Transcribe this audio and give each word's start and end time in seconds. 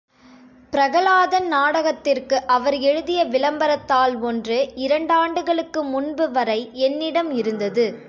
பிரகலாதன் 0.73 1.47
நாடகத்திற்கு 1.47 2.45
அவர் 2.45 2.79
எழுதிய 2.79 3.25
விளம்பரத்தாள் 3.25 4.19
ஒன்று 4.19 4.71
இரண்டாண்டுகளுக்கு 4.75 5.83
முன்புவரை 5.83 6.71
என்னிடம் 6.71 7.31
இருந்தது. 7.31 7.99